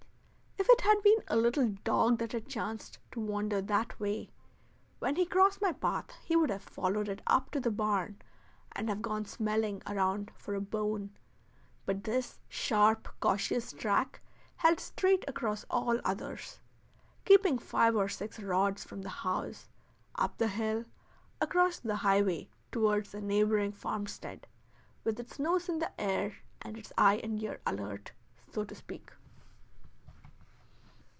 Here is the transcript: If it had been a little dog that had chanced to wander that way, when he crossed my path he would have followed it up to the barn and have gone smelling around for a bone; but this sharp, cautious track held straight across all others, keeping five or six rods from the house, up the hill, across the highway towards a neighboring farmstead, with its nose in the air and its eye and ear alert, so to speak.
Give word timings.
If 0.57 0.69
it 0.69 0.81
had 0.81 1.01
been 1.01 1.23
a 1.27 1.35
little 1.37 1.69
dog 1.83 2.19
that 2.19 2.33
had 2.33 2.47
chanced 2.47 2.99
to 3.11 3.19
wander 3.19 3.61
that 3.61 3.99
way, 3.99 4.29
when 4.99 5.15
he 5.15 5.25
crossed 5.25 5.59
my 5.61 5.71
path 5.71 6.11
he 6.23 6.35
would 6.35 6.49
have 6.51 6.61
followed 6.61 7.07
it 7.09 7.21
up 7.27 7.49
to 7.51 7.59
the 7.59 7.71
barn 7.71 8.21
and 8.73 8.87
have 8.87 9.01
gone 9.01 9.25
smelling 9.25 9.81
around 9.87 10.31
for 10.35 10.53
a 10.53 10.61
bone; 10.61 11.17
but 11.85 12.03
this 12.03 12.39
sharp, 12.47 13.07
cautious 13.19 13.73
track 13.73 14.21
held 14.57 14.79
straight 14.79 15.25
across 15.27 15.65
all 15.69 15.99
others, 16.03 16.59
keeping 17.25 17.57
five 17.57 17.95
or 17.95 18.07
six 18.09 18.39
rods 18.39 18.83
from 18.83 19.01
the 19.01 19.09
house, 19.09 19.67
up 20.15 20.37
the 20.37 20.47
hill, 20.47 20.85
across 21.39 21.79
the 21.79 21.97
highway 21.97 22.47
towards 22.71 23.13
a 23.15 23.21
neighboring 23.21 23.71
farmstead, 23.71 24.45
with 25.03 25.19
its 25.19 25.39
nose 25.39 25.69
in 25.69 25.79
the 25.79 25.91
air 25.99 26.37
and 26.61 26.77
its 26.77 26.93
eye 26.99 27.19
and 27.23 27.41
ear 27.41 27.61
alert, 27.65 28.11
so 28.51 28.63
to 28.63 28.75
speak. 28.75 29.11